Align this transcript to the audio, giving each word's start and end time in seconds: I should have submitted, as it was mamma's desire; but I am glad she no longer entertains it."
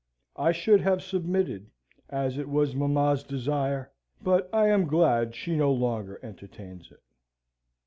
I 0.35 0.51
should 0.51 0.81
have 0.81 1.03
submitted, 1.03 1.69
as 2.09 2.39
it 2.39 2.49
was 2.49 2.73
mamma's 2.75 3.21
desire; 3.23 3.91
but 4.23 4.49
I 4.51 4.67
am 4.67 4.87
glad 4.87 5.35
she 5.35 5.55
no 5.55 5.71
longer 5.71 6.19
entertains 6.23 6.91
it." 6.91 7.03